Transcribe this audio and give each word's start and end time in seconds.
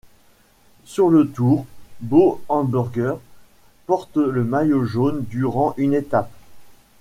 Sur 0.83 1.11
le 1.11 1.27
Tour, 1.29 1.67
Bo 1.99 2.41
Hamburger 2.49 3.19
porte 3.85 4.17
le 4.17 4.43
maillot 4.43 4.83
jaune 4.83 5.23
durant 5.29 5.75
une 5.77 5.93
étape. 5.93 6.31